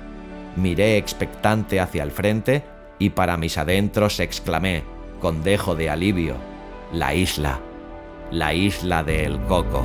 Miré 0.57 0.97
expectante 0.97 1.81
hacia 1.81 2.03
el 2.03 2.13
frente 2.13 2.65
y 2.99 3.11
para 3.11 3.37
mis 3.37 3.59
adentros 3.59 4.19
exclamé, 4.21 4.85
con 5.21 5.43
dejo 5.43 5.75
de 5.75 5.91
alivio, 5.91 6.37
la 6.95 7.15
isla, 7.15 7.61
la 8.31 8.55
isla 8.55 9.05
del 9.05 9.39
coco. 9.41 9.85